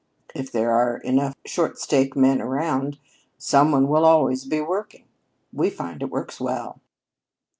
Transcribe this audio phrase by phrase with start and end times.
[0.33, 2.97] If there are enough short stake men around,
[3.37, 5.05] some one will always be working.
[5.53, 6.81] We find it works well."